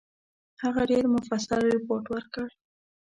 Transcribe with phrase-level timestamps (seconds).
[0.61, 2.47] هغه ډېر مفصل رپوټ ورکړ.